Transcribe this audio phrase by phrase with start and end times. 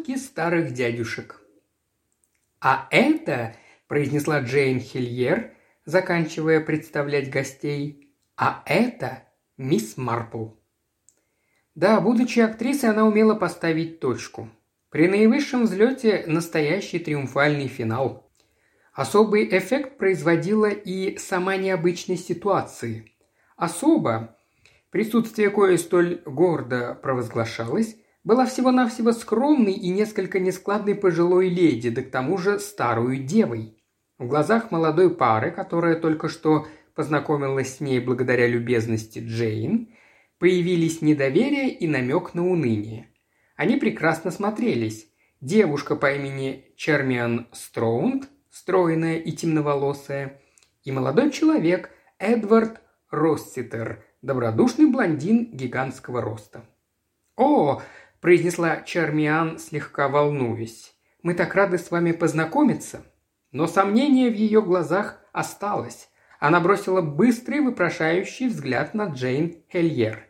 [0.00, 1.40] шутки старых дядюшек.
[2.60, 3.54] «А это»,–
[3.88, 5.52] произнесла Джейн Хильер,
[5.84, 9.24] заканчивая представлять гостей, «а это
[9.58, 10.48] мисс Марпл».
[11.74, 14.48] Да, будучи актрисой, она умела поставить точку.
[14.90, 18.30] При наивысшем взлете настоящий триумфальный финал.
[18.92, 23.12] Особый эффект производила и сама необычность ситуации.
[23.56, 24.36] Особо,
[24.90, 32.10] присутствие кое столь гордо провозглашалось, была всего-навсего скромной и несколько нескладной пожилой леди, да к
[32.10, 33.76] тому же старую девой.
[34.18, 39.88] В глазах молодой пары, которая только что познакомилась с ней благодаря любезности Джейн,
[40.38, 43.08] появились недоверие и намек на уныние.
[43.56, 45.06] Они прекрасно смотрелись.
[45.40, 50.40] Девушка по имени Чермиан Строунд, стройная и темноволосая,
[50.82, 52.80] и молодой человек Эдвард
[53.10, 56.64] Росситер, добродушный блондин гигантского роста.
[57.36, 57.80] «О!»–
[58.20, 60.94] произнесла Чермиан, слегка волнуясь.
[61.22, 63.02] «Мы так рады с вами познакомиться!»
[63.52, 66.08] Но сомнение в ее глазах осталось.
[66.38, 70.26] Она бросила быстрый вопрошающий взгляд на Джейн Хельер.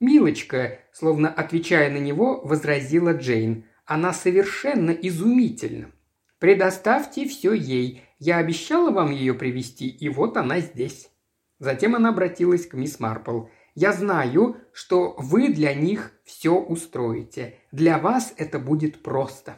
[0.00, 3.64] «Милочка», словно отвечая на него, возразила Джейн.
[3.84, 5.90] «Она совершенно изумительна.
[6.38, 8.02] Предоставьте все ей.
[8.18, 11.10] Я обещала вам ее привести, и вот она здесь».
[11.58, 13.44] Затем она обратилась к мисс Марпл.
[13.74, 17.58] «Я знаю, что вы для них все устроите.
[17.72, 19.56] Для вас это будет просто».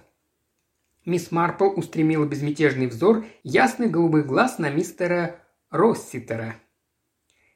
[1.05, 6.56] Мисс Марпл устремила безмятежный взор ясный голубый глаз на мистера Росситера.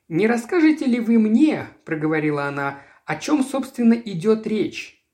[0.08, 5.04] «Не расскажете ли вы мне,— проговорила она,— о чем, собственно, идет речь?»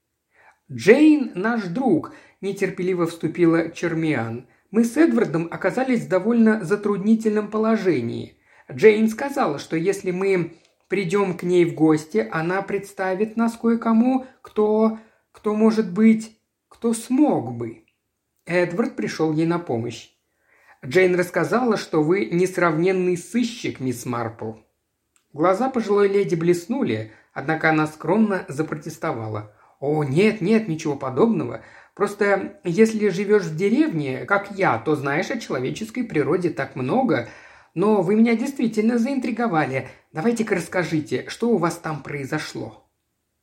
[0.70, 4.48] «Джейн– наш друг»,– нетерпеливо вступила Чермиан.
[4.70, 8.36] «Мы с Эдвардом оказались в довольно затруднительном положении.
[8.70, 10.56] Джейн сказала, что если мы
[10.88, 14.98] придем к ней в гости, она представит нас кое-кому, кто...
[15.32, 17.84] кто, может быть, кто смог бы».
[18.46, 20.10] Эдвард пришел ей на помощь.
[20.84, 24.52] Джейн рассказала, что вы несравненный сыщик, мисс Марпл.
[25.32, 29.52] Глаза пожилой леди блеснули, однако она скромно запротестовала.
[29.80, 31.62] «О, нет, нет, ничего подобного.
[31.94, 37.28] Просто если живешь в деревне, как я, то знаешь о человеческой природе так много.
[37.74, 39.88] Но вы меня действительно заинтриговали.
[40.16, 42.88] Давайте-ка расскажите, что у вас там произошло?»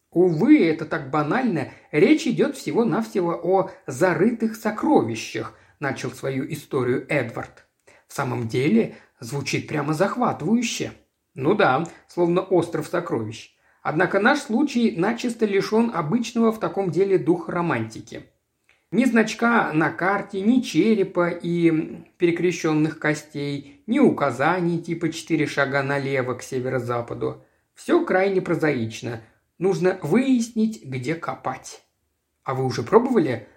[0.09, 1.69] Увы, это так банально.
[1.91, 7.67] Речь идет всего-навсего о зарытых сокровищах, начал свою историю Эдвард.
[8.07, 10.93] В самом деле, звучит прямо захватывающе.
[11.35, 13.55] Ну да, словно остров сокровищ.
[13.83, 18.31] Однако наш случай начисто лишен обычного в таком деле духа романтики.
[18.93, 26.35] Ни значка на карте, ни черепа и перекрещенных костей, ни указаний типа четыре шага налево
[26.35, 27.43] к северо-западу.
[27.75, 29.21] Все крайне прозаично–
[29.63, 31.83] Нужно выяснить, где копать.
[32.43, 33.47] А вы уже пробовали?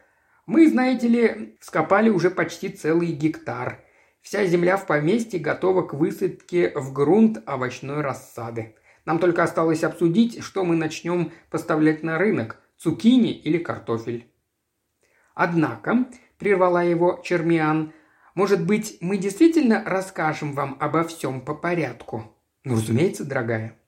[0.47, 3.82] Мы, знаете ли, скопали уже почти целый гектар.
[4.20, 8.76] Вся земля в поместье готова к высадке в грунт овощной рассады.
[9.04, 14.30] Нам только осталось обсудить, что мы начнем поставлять на рынок– цукини или картофель.
[15.36, 16.06] Однако,
[16.38, 17.92] прервала его Чермиан,
[18.34, 22.34] может быть, мы действительно расскажем вам обо всем по порядку?
[22.64, 23.78] Ну, разумеется, дорогая.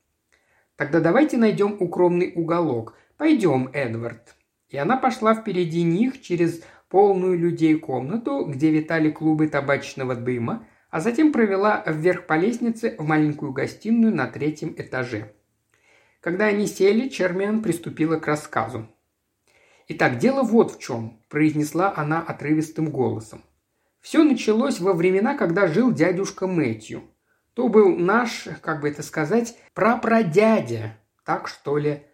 [0.77, 2.95] Тогда давайте найдем укромный уголок.
[3.17, 4.37] Пойдем, Эдвард».
[4.69, 11.01] И она пошла впереди них через полную людей комнату, где витали клубы табачного дыма, а
[11.01, 15.33] затем провела вверх по лестнице в маленькую гостиную на третьем этаже.
[16.21, 18.87] Когда они сели, Чермиан приступила к рассказу.
[19.91, 23.43] «Итак, дело вот в чем»,– произнесла она отрывистым голосом.
[24.01, 27.03] «Все началось во времена, когда жил дядюшка Мэтью.
[27.55, 32.05] То был наш, как бы это сказать, прапрадядя, так что ли.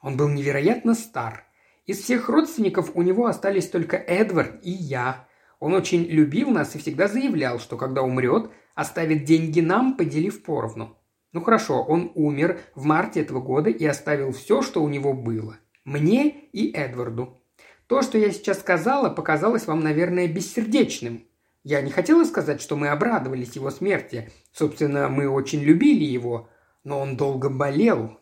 [0.00, 1.44] Он был невероятно стар.
[1.86, 5.26] Из всех родственников у него остались только Эдвард и я.
[5.58, 10.96] Он очень любил нас и всегда заявлял, что когда умрет, оставит деньги нам, поделив поровну.
[11.32, 15.58] Ну хорошо, он умер в марте этого года и оставил все, что у него было.
[15.84, 17.42] Мне и Эдварду.
[17.86, 21.26] То, что я сейчас сказала, показалось вам, наверное, бессердечным.
[21.62, 24.30] Я не хотела сказать, что мы обрадовались его смерти.
[24.52, 26.48] Собственно, мы очень любили его,
[26.84, 28.18] но он долго болел.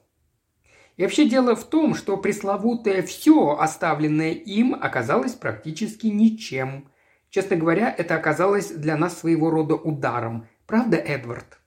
[0.96, 6.90] И вообще дело в том, что пресловутое «все», оставленное им, оказалось практически ничем.
[7.30, 10.48] Честно говоря, это оказалось для нас своего рода ударом.
[10.66, 11.60] Правда, Эдвард?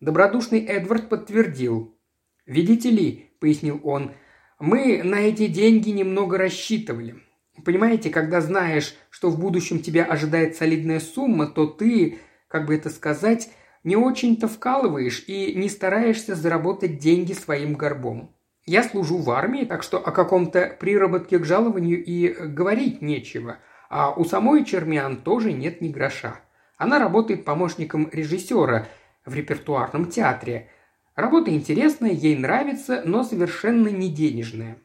[0.00, 1.96] Добродушный Эдвард подтвердил.
[2.44, 4.12] «Видите ли»,— пояснил он,—
[4.58, 7.16] «мы на эти деньги немного рассчитывали.
[7.64, 12.18] Понимаете, когда знаешь, что в будущем тебя ожидает солидная сумма, то ты,
[12.48, 13.50] как бы это сказать,
[13.84, 18.34] не очень-то вкалываешь и не стараешься заработать деньги своим горбом.
[18.64, 23.58] Я служу в армии, так что о каком-то приработке к жалованию и говорить нечего.
[23.88, 26.40] А у самой Чермиан тоже нет ни гроша.
[26.76, 28.88] Она работает помощником режиссера
[29.24, 30.68] в репертуарном театре.
[31.16, 34.76] Работа интересная, ей нравится, но совершенно не денежная.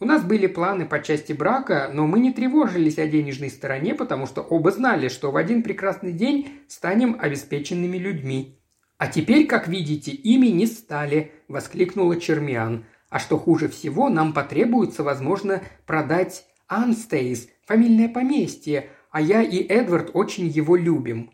[0.00, 4.26] У нас были планы по части брака, но мы не тревожились о денежной стороне, потому
[4.26, 8.60] что оба знали, что в один прекрасный день станем обеспеченными людьми.
[8.98, 12.84] «А теперь, как видите, ими не стали»,– воскликнула Чермиан.
[13.08, 20.10] «А что хуже всего, нам потребуется, возможно, продать Анстейс, фамильное поместье, а я и Эдвард
[20.14, 21.30] очень его любим.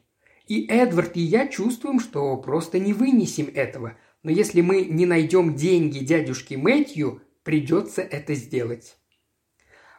[0.47, 3.97] И Эдвард и я чувствуем, что просто не вынесем этого.
[4.23, 8.97] Но если мы не найдем деньги дядюшки Мэтью, придется это сделать».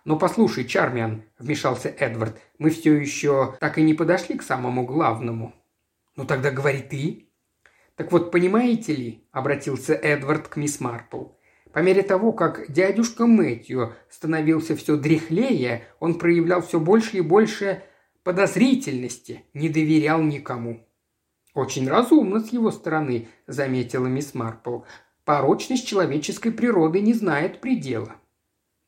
[0.06, 5.54] «Но послушай, Чармиан»,– вмешался Эдвард,– «мы все еще так и не подошли к самому главному».
[6.16, 7.30] «Ну тогда говори ты».
[7.96, 11.28] «Так вот, понимаете ли»,– обратился Эдвард к мисс Марпл,–
[11.74, 17.82] по мере того, как дядюшка Мэтью становился все дряхлее, он проявлял все больше и больше
[18.24, 20.88] подозрительности, не доверял никому.
[21.54, 24.80] «Очень разумно с его стороны»,– заметила мисс Марпл.
[25.24, 28.16] «Порочность человеческой природы не знает предела».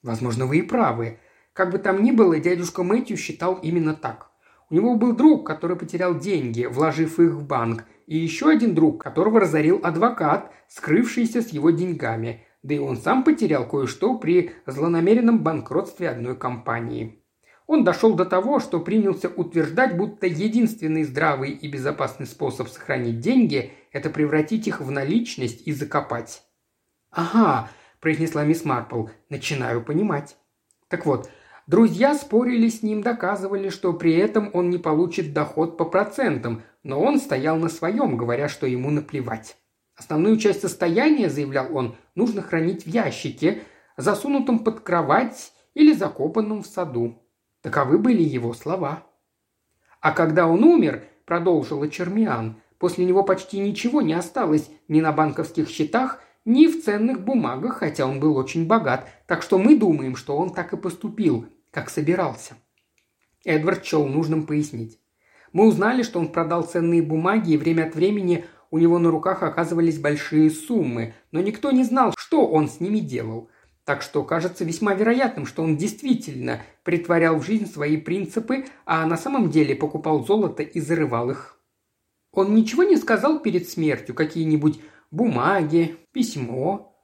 [0.02, 1.20] «Возможно, вы и правы.
[1.54, 4.32] Как бы там ни было, дядюшка Мэтью считал именно так.
[4.70, 9.02] У него был друг, который потерял деньги, вложив их в банк, и еще один друг,
[9.02, 15.44] которого разорил адвокат, скрывшийся с его деньгами, да и он сам потерял кое-что при злонамеренном
[15.44, 17.24] банкротстве одной компании.
[17.68, 23.72] Он дошел до того, что принялся утверждать, будто единственный здравый и безопасный способ сохранить деньги–
[23.92, 26.44] это превратить их в наличность и закопать.
[27.10, 27.70] «Ага»,–
[28.00, 30.38] произнесла мисс Марпл,– «начинаю понимать».
[30.90, 31.30] Так вот,
[31.66, 37.02] друзья спорили с ним, доказывали, что при этом он не получит доход по процентам, но
[37.02, 39.58] он стоял на своем, говоря, что ему наплевать.
[39.96, 43.64] Основную часть состояния, заявлял он, нужно хранить в ящике,
[43.98, 47.25] засунутом под кровать или закопанном в саду.
[47.66, 49.08] Таковы были его слова.
[50.00, 55.68] А когда он умер, продолжила Чермиан, после него почти ничего не осталось ни на банковских
[55.68, 60.38] счетах, ни в ценных бумагах, хотя он был очень богат, так что мы думаем, что
[60.38, 62.54] он так и поступил, как собирался.
[63.44, 65.00] Эдвард счел нужным пояснить.
[65.52, 69.42] Мы узнали, что он продал ценные бумаги, и время от времени у него на руках
[69.42, 73.50] оказывались большие суммы, но никто не знал, что он с ними делал.
[73.86, 79.16] Так что кажется весьма вероятным, что он действительно притворял в жизнь свои принципы, а на
[79.16, 81.60] самом деле покупал золото и зарывал их.
[82.32, 87.00] Он ничего не сказал перед смертью, какие-нибудь бумаги, письмо.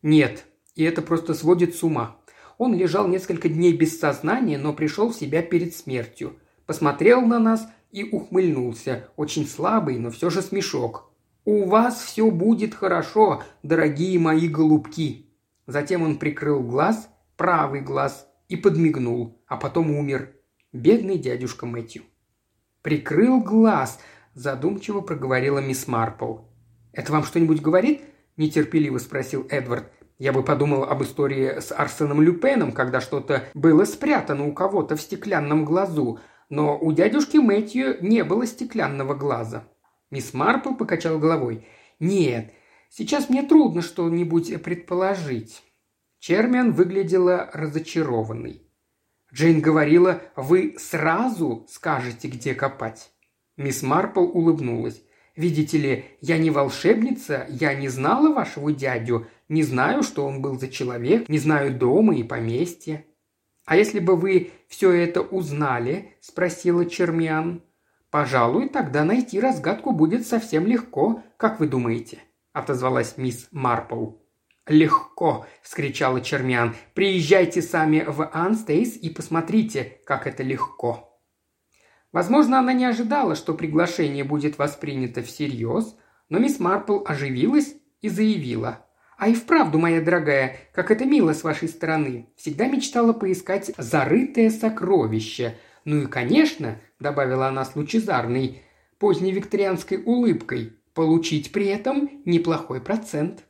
[0.00, 0.46] Нет,
[0.76, 2.16] и это просто сводит с ума.
[2.58, 6.38] Он лежал несколько дней без сознания, но пришел в себя перед смертью.
[6.64, 11.10] Посмотрел на нас и ухмыльнулся, очень слабый, но все же смешок.
[11.44, 15.27] «У вас все будет хорошо, дорогие мои голубки»,
[15.68, 20.32] Затем он прикрыл глаз, правый глаз, и подмигнул, а потом умер.
[20.72, 22.04] Бедный дядюшка Мэтью.
[22.80, 24.00] «Прикрыл глаз»,–
[24.34, 26.38] задумчиво проговорила мисс Марпл.
[26.92, 28.00] «Это вам что-нибудь говорит?»–
[28.38, 29.92] нетерпеливо спросил Эдвард.
[30.18, 35.02] «Я бы подумал об истории с Арсеном Люпеном, когда что-то было спрятано у кого-то в
[35.02, 36.18] стеклянном глазу,
[36.48, 39.64] но у дядюшки Мэтью не было стеклянного глаза».
[40.10, 41.66] Мисс Марпл покачал головой.
[42.00, 42.54] «Нет,
[42.88, 45.62] Сейчас мне трудно что-нибудь предположить».
[46.18, 48.68] Чермиан выглядела разочарованной.
[49.32, 53.10] Джейн говорила, вы сразу скажете, где копать.
[53.56, 55.02] Мисс Марпл улыбнулась.
[55.36, 60.58] «Видите ли, я не волшебница, я не знала вашего дядю, не знаю, что он был
[60.58, 63.04] за человек, не знаю дома и поместья».
[63.64, 67.62] «А если бы вы все это узнали?»– спросила Чермиан.
[68.10, 72.18] «Пожалуй, тогда найти разгадку будет совсем легко, как вы думаете?»
[72.58, 74.12] Отозвалась мисс Марпл.
[74.66, 76.74] «Легко!»– вскричала Чермиан.
[76.94, 81.20] «Приезжайте сами в Анстейс и посмотрите, как это легко!»
[82.12, 85.96] Возможно, она не ожидала, что приглашение будет воспринято всерьез,
[86.28, 88.86] но мисс Марпл оживилась и заявила.
[89.16, 92.28] «А и вправду, моя дорогая, как это мило с вашей стороны.
[92.36, 95.56] Всегда мечтала поискать зарытое сокровище.
[95.84, 98.62] Ну и, конечно,— добавила она с лучезарной,
[98.98, 103.44] поздневикторианской улыбкой, получить при этом неплохой процент.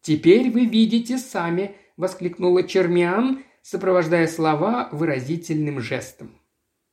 [0.00, 6.40] «Теперь вы видите сами»,– воскликнула Чермиан, сопровождая слова выразительным жестом.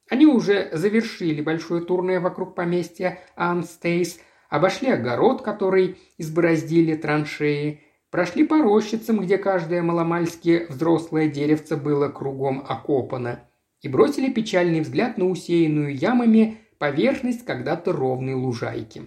[0.10, 8.62] Они уже завершили большое турное вокруг поместья Анстейс, обошли огород, который избороздили траншеи, прошли по
[8.62, 13.48] рощицам, где каждое маломальски взрослое деревце было кругом окопано,
[13.82, 19.04] и бросили печальный взгляд на усеянную ямами поверхность когда-то ровной лужайки.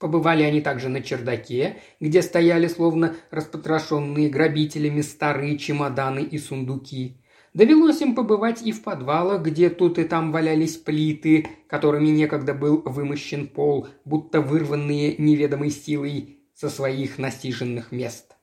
[0.00, 7.22] Побывали они также на чердаке, где стояли словно распотрошенные грабителями старые чемоданы и сундуки.
[7.54, 12.82] Довелось им побывать и в подвалах, где тут и там валялись плиты, которыми некогда был
[12.84, 18.34] вымощен пол, будто вырванные неведомой силой со своих насиженных мест.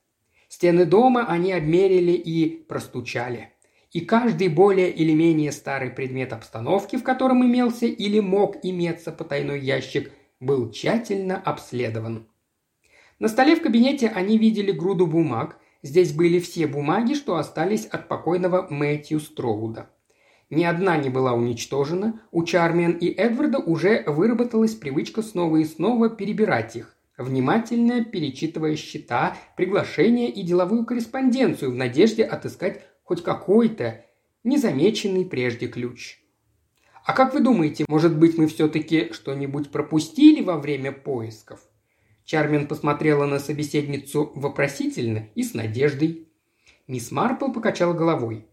[0.47, 3.51] Стены дома они обмерили и простучали.
[3.97, 9.59] И каждый более или менее старый предмет обстановки, в котором имелся или мог иметься потайной
[9.59, 12.27] ящик, был тщательно обследован.
[13.17, 15.57] На столе в кабинете они видели груду бумаг.
[15.81, 19.89] Здесь были все бумаги, что остались от покойного Мэтью Строуда.
[20.51, 26.07] Ни одна не была уничтожена, у Чармиан и Эдварда уже выработалась привычка снова и снова
[26.11, 34.03] перебирать их, внимательно перечитывая счета, приглашения и деловую корреспонденцию в надежде отыскать хоть какой-то
[34.43, 36.19] незамеченный прежде ключ.
[37.05, 41.61] А как вы думаете, может быть, мы все-таки что-нибудь пропустили во время поисков?
[42.25, 46.27] Чармен посмотрела на собеседницу вопросительно и с надеждой.
[46.85, 48.45] Мисс Марпл покачала головой.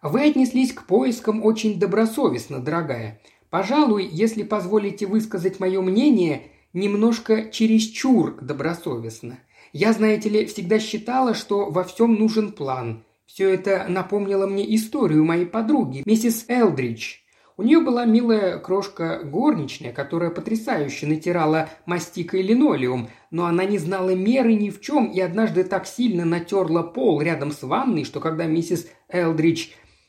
[0.00, 3.20] «Вы отнеслись к поискам очень добросовестно, дорогая.
[3.50, 9.38] Пожалуй, если позволите высказать мое мнение, немножко чересчур добросовестно.
[9.74, 13.04] Я, знаете ли, всегда считала, что во всем нужен план.
[13.36, 17.16] Все это напомнило мне историю моей подруги, миссис Элдридж.
[17.58, 24.14] У нее была милая крошка горничная, которая потрясающе натирала мастикой линолеум, но она не знала
[24.14, 28.46] меры ни в чем и однажды так сильно натерла пол рядом с ванной, что когда
[28.46, 29.66] миссис Элдридж,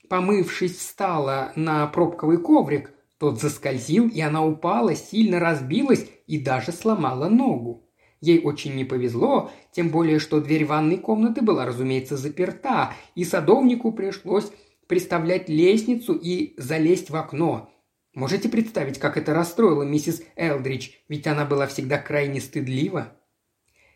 [0.07, 7.27] помывшись, встала на пробковый коврик, тот заскользил, и она упала, сильно разбилась и даже сломала
[7.27, 7.86] ногу.
[8.19, 13.91] Ей очень не повезло, тем более, что дверь ванной комнаты была, разумеется, заперта, и садовнику
[13.91, 14.51] пришлось
[14.87, 17.69] приставлять лестницу и залезть в окно.
[18.15, 23.13] Можете представить, как это расстроило миссис Элдридж, ведь она была всегда крайне стыдлива?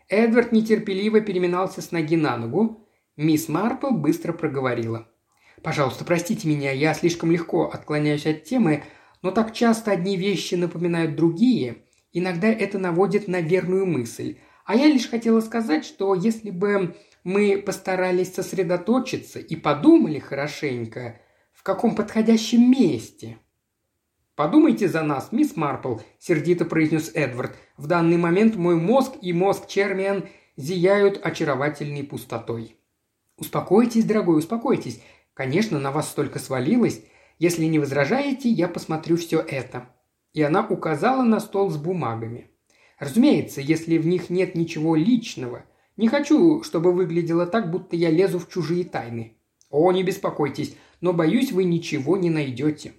[0.07, 2.87] Эдвард нетерпеливо переминался с ноги на ногу.
[3.17, 5.07] Мисс Марпл быстро проговорила.
[5.63, 8.83] «Пожалуйста, простите меня, я слишком легко отклоняюсь от темы,
[9.21, 11.85] но так часто одни вещи напоминают другие.
[12.13, 14.37] Иногда это наводит на верную мысль.
[14.65, 21.19] А я лишь хотела сказать, что если бы мы постарались сосредоточиться и подумали хорошенько,
[21.53, 23.37] в каком подходящем месте.
[24.35, 27.55] «Подумайте за нас, мисс Марпл»,– сердито произнес Эдвард.
[27.77, 30.27] «В данный момент мой мозг и мозг Чермиан
[30.57, 32.77] зияют очаровательной пустотой».
[33.37, 35.01] «Успокойтесь, дорогой, успокойтесь.
[35.33, 37.03] Конечно, на вас столько свалилось.
[37.37, 39.87] Если не возражаете, я посмотрю все это».
[40.33, 42.49] И она указала на стол с бумагами.
[42.99, 45.65] Разумеется, если в них нет ничего личного–
[45.97, 49.37] не хочу, чтобы выглядело так, будто я лезу в чужие тайны.
[49.69, 52.93] О, не беспокойтесь, но боюсь, вы ничего не найдете».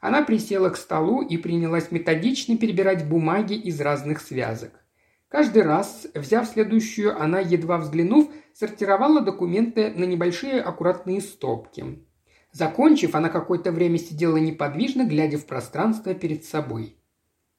[0.00, 4.72] Она присела к столу и принялась методично перебирать бумаги из разных связок.
[5.28, 12.04] Каждый раз, взяв следующую, она, едва взглянув, сортировала документы на небольшие аккуратные стопки.
[12.52, 16.96] Закончив, она какое-то время сидела неподвижно, глядя в пространство перед собой.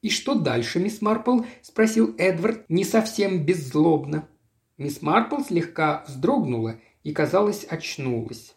[0.02, 4.28] «И что дальше, мисс Марпл?»– спросил Эдвард не совсем беззлобно.
[4.76, 8.54] Мисс Марпл слегка вздрогнула и, казалось, очнулась.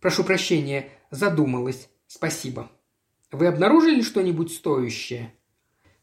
[0.00, 1.88] «Прошу прощения, задумалась.
[2.06, 2.70] Спасибо.
[3.30, 5.32] Вы обнаружили что-нибудь стоящее?»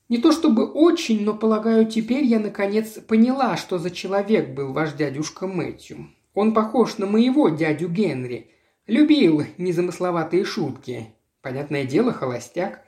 [0.10, 4.94] «Не то чтобы очень, но, полагаю, теперь я, наконец, поняла, что за человек был ваш
[4.94, 6.10] дядюшка Мэтью.
[6.34, 8.51] Он похож на моего дядю Генри.
[8.91, 11.15] Любил незамысловатые шутки.
[11.41, 12.83] Понятное дело, холостяк.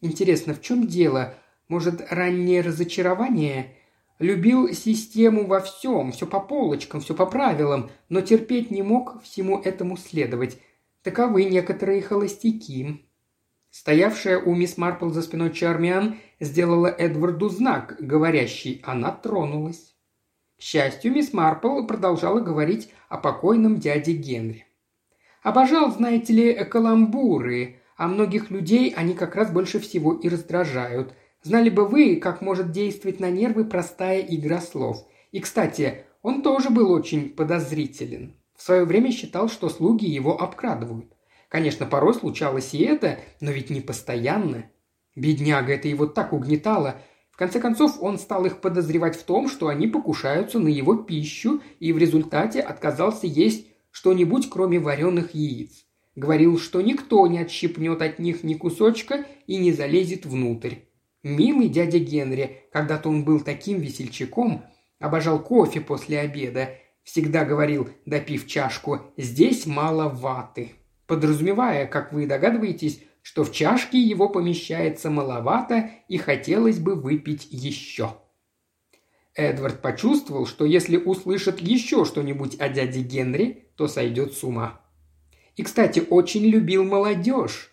[0.00, 1.34] Интересно, в чем дело?
[1.68, 3.76] Может, раннее разочарование?
[4.18, 9.60] Любил систему во всем, все по полочкам, все по правилам, но терпеть не мог всему
[9.60, 10.58] этому следовать.
[11.04, 13.06] Таковы некоторые холостяки.
[13.70, 19.94] Стоявшая у мисс Марпл за спиной Чармиан сделала Эдварду знак, говорящий «она тронулась».
[20.58, 24.63] К счастью, мисс Марпл продолжала говорить о покойном дяде Генри.
[25.44, 31.68] «Обожал, знаете ли, каламбуры, а многих людей они как раз больше всего и раздражают– Знали
[31.68, 35.06] бы вы, как может действовать на нервы простая игра слов.
[35.30, 38.34] И, кстати, он тоже был очень подозрителен.
[38.56, 41.12] В свое время считал, что слуги его обкрадывают.
[41.50, 44.70] Конечно, порой случалось и это, но ведь не постоянно.
[45.14, 46.96] Бедняга это его так угнетало.
[47.30, 51.60] В конце концов, он стал их подозревать в том, что они покушаются на его пищу
[51.78, 55.84] и в результате отказался есть что-нибудь, кроме вареных яиц.
[56.16, 60.78] Говорил, что никто не отщипнет от них ни кусочка и не залезет внутрь.
[61.22, 64.64] Милый дядя Генри, когда-то он был таким весельчаком,
[64.98, 66.70] обожал кофе после обеда,
[67.04, 70.72] всегда говорил, допив чашку, «здесь мало ваты»,
[71.06, 78.16] подразумевая, как вы догадываетесь, что в чашке его помещается маловато и хотелось бы выпить еще.
[79.36, 84.80] Эдвард почувствовал, что если услышит еще что-нибудь о дяде Генри, то сойдет с ума.
[85.56, 87.70] И, кстати, очень любил молодежь,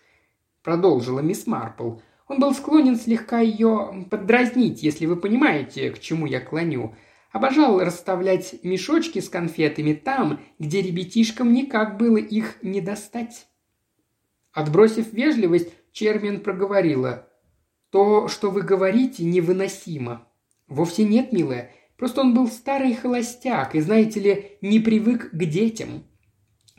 [0.62, 1.96] продолжила мисс Марпл.
[2.28, 6.94] Он был склонен слегка ее поддразнить, если вы понимаете, к чему я клоню.
[7.30, 13.46] Обожал расставлять мешочки с конфетами там, где ребятишкам никак было их не достать.
[14.52, 17.28] Отбросив вежливость, Чермин проговорила.
[17.90, 20.26] «То, что вы говорите, невыносимо.
[20.72, 21.70] «Вовсе нет, милая.
[22.02, 26.02] Просто он был старый холостяк и, знаете ли, не привык к детям.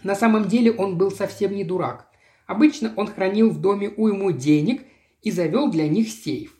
[0.03, 2.09] На самом деле он был совсем не дурак.
[2.45, 4.83] Обычно он хранил в доме уйму денег
[5.21, 6.57] и завел для них сейф.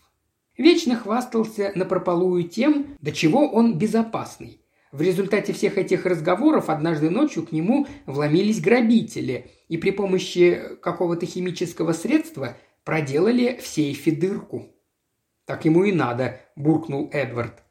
[0.57, 4.61] Вечно хвастался напропалую тем, до чего он безопасный.
[4.93, 11.25] В результате всех этих разговоров однажды ночью к нему вломились грабители и при помощи какого-то
[11.25, 12.55] химического средства
[12.85, 14.69] проделали в сейфе дырку.
[15.43, 17.61] «Так ему и надо»,– буркнул Эдвард.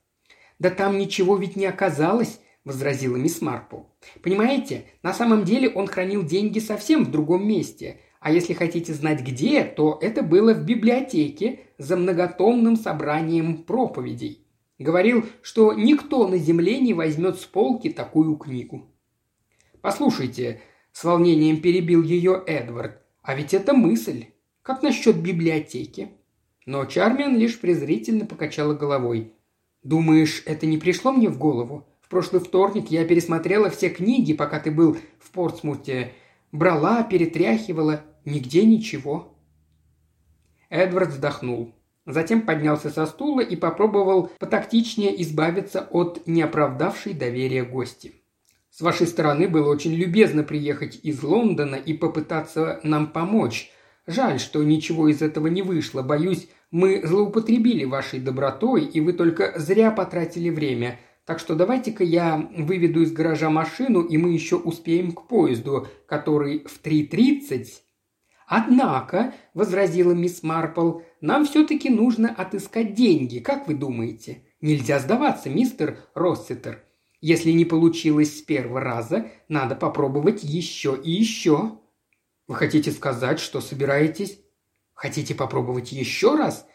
[0.63, 3.79] «Да там ничего ведь не оказалось»,– возразила мисс Марпл.
[4.23, 9.23] «Понимаете, на самом деле он хранил деньги совсем в другом месте, а если хотите знать
[9.23, 14.47] где, то это было в библиотеке за многотомным собранием проповедей.
[14.79, 18.89] Говорил, что никто на земле не возьмет с полки такую книгу.
[19.81, 20.61] «Послушайте»,–
[20.93, 24.27] с волнением перебил ее Эдвард,– «а ведь это мысль.
[24.63, 26.11] Как насчет библиотеки?»
[26.67, 29.33] Но Чармиан лишь презрительно покачала головой.
[29.83, 31.85] «Думаешь, это не пришло мне в голову?
[32.01, 36.13] В прошлый вторник я пересмотрела все книги, пока ты был в Портсмуте.
[36.53, 38.03] Брала, перетряхивала.
[38.25, 39.35] Нигде ничего».
[40.71, 41.75] Эдвард вздохнул.
[42.07, 48.15] Затем поднялся со стула и попробовал потактичнее избавиться от неоправдавшей доверия гости.
[48.71, 53.72] «С вашей стороны было очень любезно приехать из Лондона и попытаться нам помочь»,
[54.07, 56.03] Жаль, что ничего из этого не вышло.
[56.03, 60.99] Боюсь, мы злоупотребили вашей добротой, и вы только зря потратили время.
[61.25, 66.65] Так что давайте-ка я выведу из гаража машину, и мы еще успеем к поезду, который
[66.65, 67.67] в 3.30.
[68.49, 74.45] Однако,– возразила мисс Марпл,– нам все-таки нужно отыскать деньги, как вы думаете?
[74.61, 76.85] Нельзя сдаваться, мистер Росситер.
[77.21, 81.79] Если не получилось с первого раза, надо попробовать еще и еще.
[82.53, 84.39] Вы хотите сказать, что собираетесь?
[84.93, 86.67] Хотите попробовать еще раз?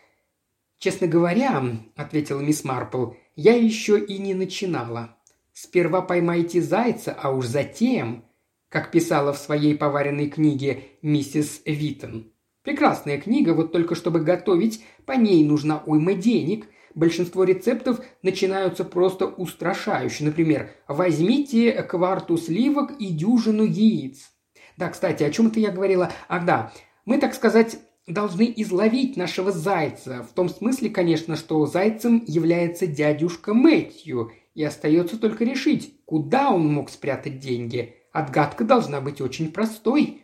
[0.79, 1.63] Честно говоря,
[1.95, 5.19] ответила мисс Марпл, я еще и не начинала.
[5.53, 8.25] Сперва поймайте зайца, а уж затем,
[8.69, 12.31] как писала в своей поваренной книге миссис Виттон.
[12.63, 16.65] Прекрасная книга, вот только чтобы готовить, по ней нужна уйма денег.
[16.95, 20.23] Большинство рецептов начинаются просто устрашающе.
[20.23, 24.31] Например, возьмите кварту сливок и дюжину яиц.
[24.77, 26.11] Да, кстати, о чем это я говорила?
[26.29, 26.71] Ах да,
[27.05, 30.23] мы, так сказать, должны изловить нашего зайца.
[30.23, 36.71] В том смысле, конечно, что зайцем является дядюшка Мэтью, и остается только решить, куда он
[36.71, 37.95] мог спрятать деньги.
[38.11, 40.21] Отгадка должна быть очень простой.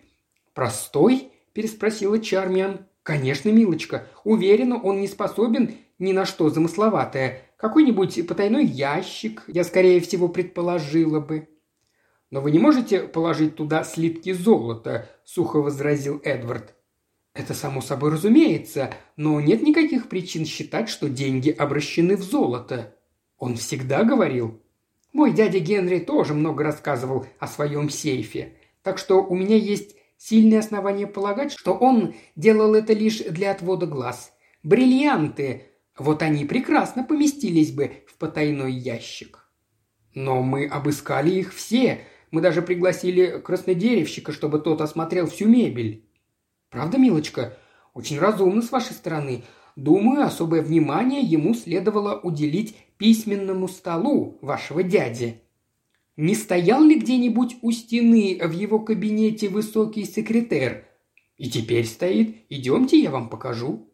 [0.53, 2.85] «Простой?»– переспросила Чармиан.
[3.03, 4.07] «Конечно, милочка.
[4.23, 7.41] Уверена, он не способен ни на что замысловатое.
[7.57, 11.47] Какой-нибудь потайной ящик, я скорее всего предположила бы.
[12.33, 16.73] «Но вы не можете положить туда слитки золота»,– сухо возразил Эдвард.
[17.35, 22.95] «Это само собой разумеется, но нет никаких причин считать, что деньги обращены в золото».
[23.37, 24.63] Он всегда говорил.
[25.11, 30.61] Мой дядя Генри тоже много рассказывал о своем сейфе, так что у меня есть сильные
[30.61, 34.33] основания полагать, что он делал это лишь для отвода глаз.
[34.63, 35.67] Бриллианты,
[35.99, 39.47] вот они прекрасно поместились бы в потайной ящик.
[40.15, 42.01] Но мы обыскали их все,
[42.33, 46.03] мы даже пригласили краснодеревщика, чтобы тот осмотрел всю мебель.
[46.71, 47.55] Правда, милочка?
[47.93, 49.43] Очень разумно с вашей стороны.
[49.75, 55.43] Думаю, особое внимание ему следовало уделить письменному столу вашего дяди.
[56.17, 60.87] Не стоял ли где-нибудь у стены в его кабинете высокий секретарь?
[61.37, 62.37] И теперь стоит.
[62.49, 63.93] Идемте, я вам покажу.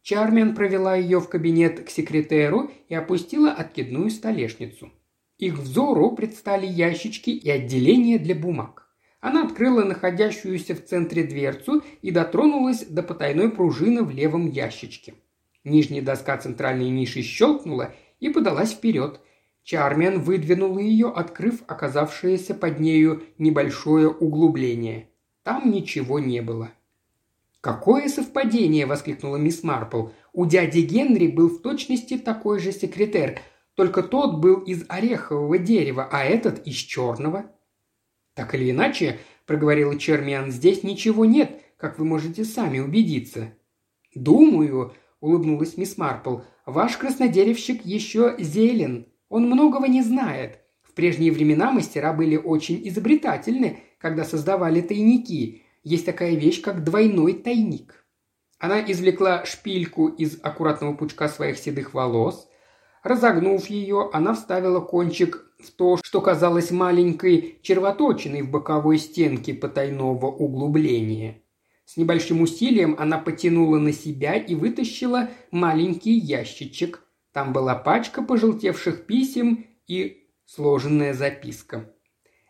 [0.00, 4.90] Чармен провела ее в кабинет к секретеру и опустила откидную столешницу.
[5.44, 8.88] Их взору предстали ящички и отделения для бумаг.
[9.20, 15.16] Она открыла находящуюся в центре дверцу и дотронулась до потайной пружины в левом ящичке.
[15.62, 19.20] Нижняя доска центральной ниши щелкнула и подалась вперед.
[19.64, 25.10] Чармиан выдвинул ее, открыв оказавшееся под нею небольшое углубление.
[25.42, 26.70] Там ничего не было.
[27.60, 30.06] «Какое совпадение!»– воскликнула мисс Марпл.
[30.32, 33.42] «У дяди Генри был в точности такой же секретарь,
[33.74, 37.50] только тот был из орехового дерева, а этот из черного.
[38.34, 43.54] Так или иначе, проговорила Чермиан, здесь ничего нет, как вы можете сами убедиться».
[44.14, 49.06] «Думаю»,– улыбнулась мисс Марпл,– «ваш краснодеревщик еще зелен.
[49.28, 50.60] Он многого не знает.
[50.82, 55.62] В прежние времена мастера были очень изобретательны, когда создавали тайники.
[55.82, 58.04] Есть такая вещь, как двойной тайник».
[58.58, 62.48] Она извлекла шпильку из аккуратного пучка своих седых волос.
[63.04, 70.26] Разогнув ее, она вставила кончик в то, что казалось маленькой червоточиной в боковой стенке потайного
[70.26, 71.42] углубления.
[71.84, 77.02] С небольшим усилием она потянула на себя и вытащила маленький ящичек.
[77.32, 81.92] Там была пачка пожелтевших писем и сложенная записка.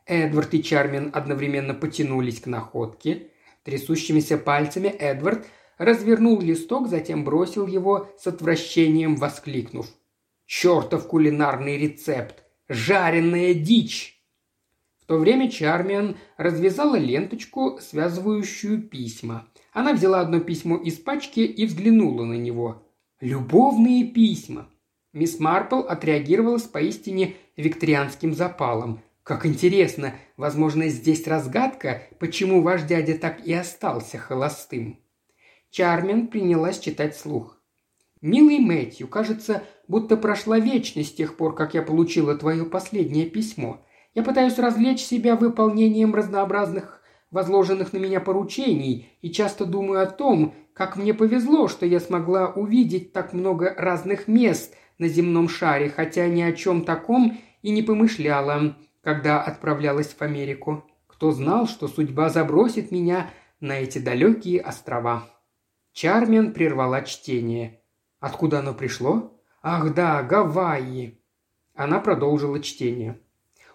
[0.06, 3.30] Эдвард и Чармин одновременно потянулись к находке.
[3.64, 5.46] Трясущимися пальцами Эдвард
[5.78, 9.88] развернул листок, затем бросил его с отвращением, воскликнув.
[10.46, 12.44] «Чертов кулинарный рецепт!
[12.68, 14.22] Жареная дичь!»
[15.00, 19.48] В то время Чармиан развязала ленточку, связывающую письма.
[19.72, 22.86] Она взяла одно письмо из пачки и взглянула на него.
[23.20, 24.70] «Любовные письма!»
[25.12, 29.00] Мисс Марпл отреагировала с поистине викторианским запалом.
[29.22, 30.14] «Как интересно!
[30.36, 34.98] Возможно, здесь разгадка, почему ваш дядя так и остался холостым».
[35.70, 37.53] Чармен принялась читать слух.
[38.24, 43.84] «Милый Мэтью, кажется, будто прошла вечность с тех пор, как я получила твое последнее письмо.
[44.14, 50.54] Я пытаюсь развлечь себя выполнением разнообразных возложенных на меня поручений и часто думаю о том,
[50.72, 56.26] как мне повезло, что я смогла увидеть так много разных мест на земном шаре, хотя
[56.26, 60.82] ни о чем таком и не помышляла, когда отправлялась в Америку.
[61.08, 63.28] Кто знал, что судьба забросит меня
[63.60, 65.28] на эти далекие острова?»
[65.92, 67.82] Чармен прервала чтение.
[68.24, 69.38] Откуда оно пришло?
[69.62, 71.20] Ах да, Гавайи.
[71.74, 73.20] Она продолжила чтение.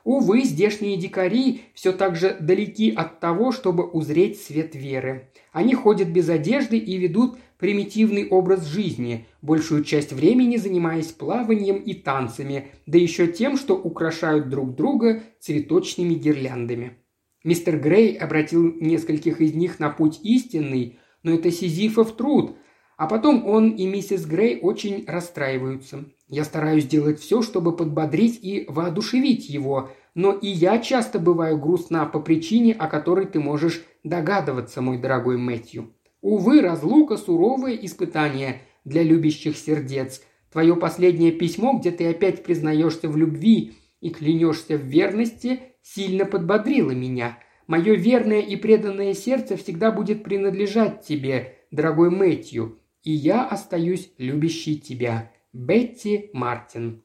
[0.03, 5.29] Увы, здешние дикари все так же далеки от того, чтобы узреть свет веры.
[5.51, 11.93] Они ходят без одежды и ведут примитивный образ жизни, большую часть времени занимаясь плаванием и
[11.93, 16.97] танцами, да еще тем, что украшают друг друга цветочными гирляндами.
[17.43, 22.55] Мистер Грей обратил нескольких из них на путь истинный, но это сизифов труд.
[22.99, 26.03] А потом он и миссис Грей очень расстраиваются.
[26.27, 32.05] Я стараюсь делать все, чтобы подбодрить и воодушевить его, но и я часто бываю грустна
[32.05, 35.93] по причине, о которой ты можешь догадываться, мой дорогой Мэтью.
[36.19, 40.21] Увы, разлука– суровое испытание для любящих сердец.
[40.51, 46.91] Твое последнее письмо, где ты опять признаешься в любви и клянешься в верности, сильно подбодрило
[46.91, 52.78] меня– Мое верное и преданное сердце всегда будет принадлежать тебе, дорогой Мэтью,
[53.09, 55.31] и я остаюсь любящей тебя.
[55.51, 57.01] Бетти Мартин.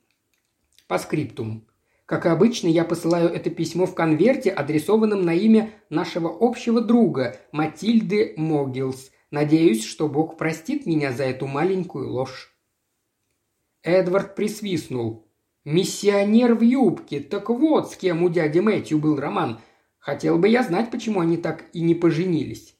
[0.87, 1.67] По скриптум.
[2.05, 8.35] Как обычно, я посылаю это письмо в конверте, адресованном на имя нашего общего друга Матильды
[8.37, 9.12] Могилс.
[9.31, 12.55] Надеюсь, что Бог простит меня за эту маленькую ложь.
[13.83, 15.27] Эдвард присвистнул.
[15.64, 19.59] «Миссионер в юбке, так вот с кем у дяди Мэтью был роман.
[19.99, 22.74] Хотел бы я знать, почему они так и не поженились».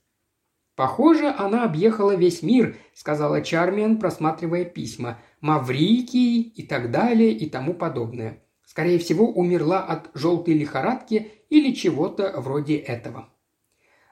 [0.77, 5.21] «Похоже, она объехала весь мир»,— сказала Чармиан, просматривая письма.
[5.41, 8.43] «Маврикий и так далее и тому подобное.
[8.65, 13.29] Скорее всего, умерла от желтой лихорадки или чего-то вроде этого».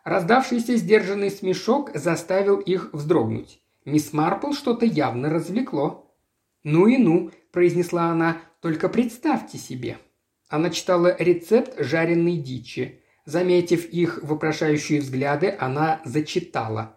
[0.05, 3.61] Раздавшийся сдержанный смешок заставил их вздрогнуть.
[3.85, 6.12] Мисс Марпл что-то явно развлекло.
[6.62, 9.98] «Ну и ну»,– произнесла она,– «только представьте себе».
[10.48, 13.02] Она читала рецепт жареной дичи.
[13.24, 16.96] Заметив их вопрошающие взгляды, она зачитала.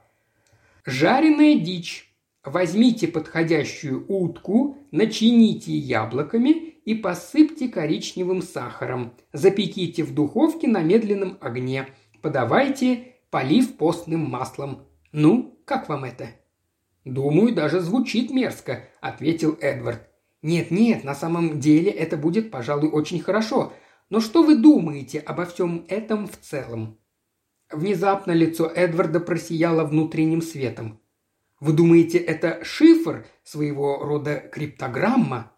[0.84, 2.12] «Жареная дичь.
[2.44, 6.50] Возьмите подходящую утку, начините яблоками
[6.86, 9.14] и посыпьте коричневым сахаром.
[9.34, 11.88] Запеките в духовке на медленном огне.
[12.22, 14.88] Подавайте, полив постным маслом.
[15.12, 16.30] Ну, как вам это?»
[17.04, 20.10] «Думаю, даже звучит мерзко»,— ответил Эдвард.
[20.42, 23.74] «Нет-нет, на самом деле это будет, пожалуй, очень хорошо.
[24.10, 27.00] Но что вы думаете обо всем этом в целом?»
[27.72, 31.00] Внезапно лицо Эдварда просияло внутренним светом.
[31.60, 35.52] «Вы думаете, это шифр, своего рода криптограмма?»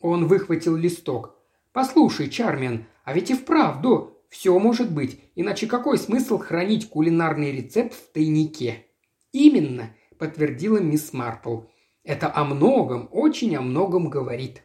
[0.00, 1.36] Он выхватил листок.
[1.72, 7.94] «Послушай, Чармен, а ведь и вправду все может быть, иначе какой смысл хранить кулинарный рецепт
[7.94, 8.86] в тайнике?»
[9.32, 11.62] «Именно»,– подтвердила мисс Марпл.
[12.04, 14.62] «Это о многом, очень о многом говорит».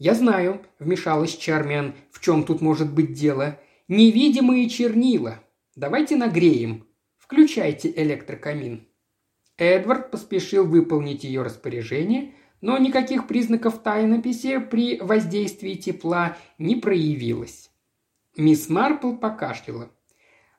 [0.00, 3.60] «Я знаю»,– вмешалась Чармиан,– «в чем тут может быть дело?
[3.86, 5.44] Невидимые чернила.
[5.76, 6.86] Давайте нагреем.
[7.18, 8.88] Включайте электрокамин».
[9.58, 12.32] Эдвард поспешил выполнить ее распоряжение,
[12.62, 17.70] но никаких признаков тайнописи при воздействии тепла не проявилось.
[18.38, 19.90] Мисс Марпл покашляла.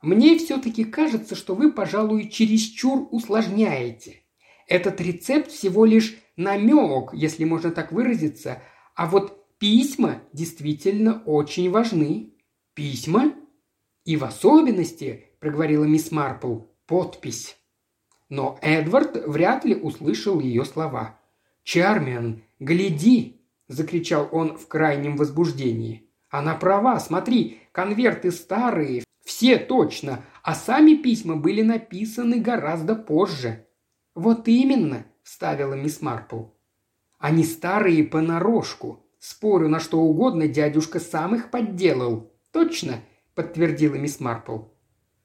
[0.03, 4.21] Мне все-таки кажется, что вы, пожалуй, чересчур усложняете.
[4.67, 8.61] Этот рецепт всего лишь намек, если можно так выразиться,
[9.01, 12.35] а вот письма действительно очень важны.
[12.75, 13.33] Письма?
[14.05, 17.57] И в особенности, проговорила мисс Марпл, подпись.
[18.29, 21.19] Но Эдвард вряд ли услышал ее слова.
[21.63, 26.07] «Чармиан, гляди!»– закричал он в крайнем возбуждении.
[26.29, 33.65] «Она права, смотри, конверты старые, все точно, а сами письма были написаны гораздо позже».
[34.13, 36.43] «Вот именно»,– вставила мисс Марпл.
[37.21, 39.05] «Они старые понарошку.
[39.19, 42.33] Спорю на что угодно, дядюшка сам их подделал».
[42.51, 42.95] «Точно»,–
[43.35, 44.63] подтвердила мисс Марпл.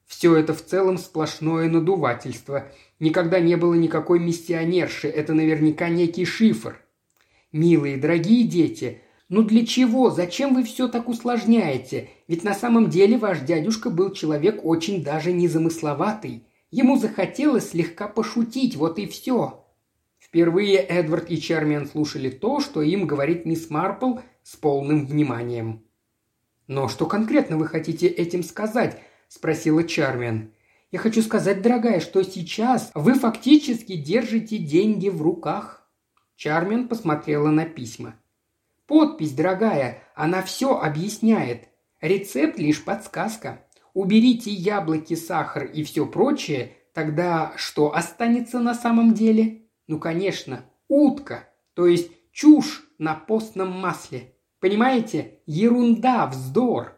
[0.07, 2.71] Все это в целом сплошное надувательство.
[2.99, 6.81] Никогда не было никакой миссионерши, это наверняка некий шифр.
[7.51, 10.09] Милые, дорогие дети, ну для чего?
[10.09, 12.09] Зачем вы все так усложняете?
[12.29, 16.47] Ведь на самом деле ваш дядюшка был человек очень даже незамысловатый.
[16.71, 19.66] Ему захотелось слегка пошутить, вот и все.
[20.27, 25.85] Впервые Эдвард и Чармиан слушали то, что им говорит мисс Марпл с полным вниманием.
[26.67, 30.51] «Но что конкретно вы хотите этим сказать?»– спросила Чармиан.
[30.91, 35.89] «Я хочу сказать, дорогая, что сейчас вы фактически держите деньги в руках».
[36.35, 38.15] Чармиан посмотрела на письма.
[38.85, 41.69] «Подпись, дорогая, она все объясняет.
[42.01, 43.65] Рецепт лишь подсказка.
[43.93, 49.66] Уберите яблоки, сахар и все прочее, тогда что останется на самом деле?
[49.87, 54.33] Ну, конечно, утка, то есть чушь на постном масле.
[54.59, 55.39] Понимаете?
[55.45, 56.97] Ерунда, вздор.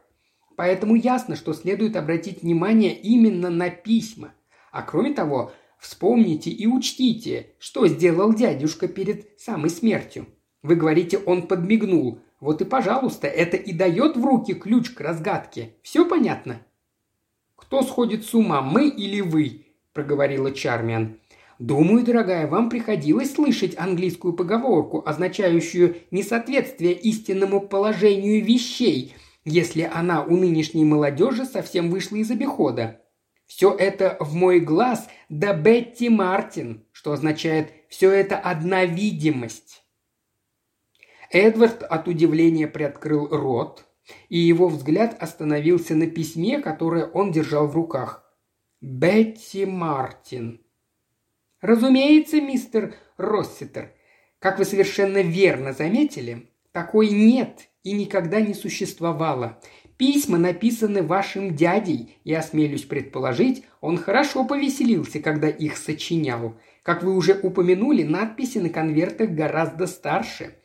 [0.56, 4.34] Поэтому ясно, что следует обратить внимание именно на письма.
[4.72, 10.28] А кроме того, вспомните и учтите, что сделал дядюшка перед самой смертью.
[10.62, 12.20] Вы говорите, он подмигнул.
[12.40, 15.76] Вот и, пожалуйста, это и дает в руки ключ к разгадке.
[15.82, 16.62] Все понятно?
[17.56, 21.20] «Кто сходит с ума, мы или вы?»– проговорила Чармиан.
[21.60, 30.38] «Думаю, дорогая, вам приходилось слышать английскую поговорку, означающую несоответствие истинному положению вещей, если она у
[30.38, 33.02] нынешней молодежи совсем вышла из обихода.
[33.46, 39.84] Все это в мой глаз да Бетти Мартин, что означает «все это одна видимость».
[41.30, 43.86] Эдвард от удивления приоткрыл рот,
[44.30, 48.24] и его взгляд остановился на письме, которое он держал в руках.
[48.80, 50.62] «Бетти Мартин».
[51.62, 53.94] «Разумеется, мистер Росситер,
[54.40, 59.60] как вы совершенно верно заметили, такой нет и никогда не существовало.
[59.98, 66.56] Письма написаны вашим дядей, и, осмелюсь предположить, он хорошо повеселился, когда их сочинял.
[66.84, 70.56] Как вы уже упомянули, надписи на конвертах гораздо старше.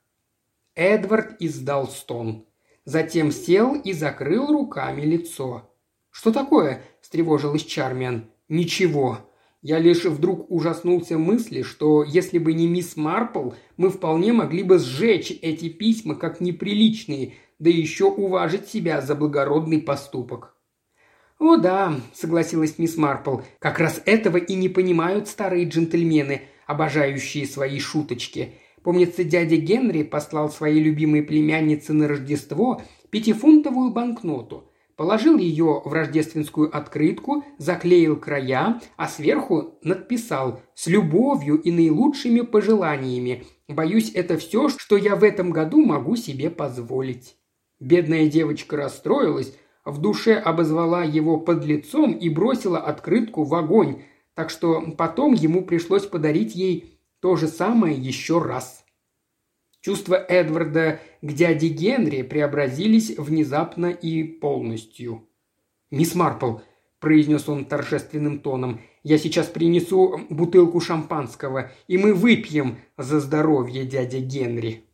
[0.76, 2.46] Эдвард издал стон.
[2.84, 5.74] Затем сел и закрыл руками лицо.
[6.10, 8.26] «Что такое?»– встревожилась Чармиан.
[8.50, 9.31] «Ничего»,
[9.62, 14.80] я лишь вдруг ужаснулся мысли, что если бы не мисс Марпл, мы вполне могли бы
[14.80, 20.56] сжечь эти письма как неприличные, да еще уважить себя за благородный поступок.
[21.38, 27.80] «О да»,— согласилась мисс Марпл,— «как раз этого и не понимают старые джентльмены, обожающие свои
[27.80, 28.56] шуточки.
[28.84, 34.71] Помнится, дядя Генри послал своей любимой племяннице на Рождество пятифунтовую банкноту
[35.02, 43.44] положил ее в рождественскую открытку, заклеил края, а сверху надписал «С любовью и наилучшими пожеланиями.
[43.68, 47.36] Боюсь, это все, что я в этом году могу себе позволить».
[47.80, 54.04] Бедная девочка расстроилась, в душе обозвала его подлецом и бросила открытку в огонь,
[54.36, 58.86] так что потом ему пришлось подарить ей то же самое еще раз.
[59.82, 65.28] Чувства Эдварда к дяде Генри преобразились внезапно и полностью.
[65.90, 66.58] «Мисс Марпл»,–
[67.00, 74.18] произнес он торжественным тоном,– «я сейчас принесу бутылку шампанского, и мы выпьем за здоровье дяди
[74.18, 74.86] Генри».